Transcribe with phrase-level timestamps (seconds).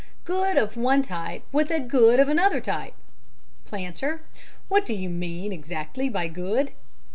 [0.25, 2.95] Good of one type with good of another type.
[3.65, 4.23] PLANTER:
[4.67, 6.71] What do you mean exactly by good?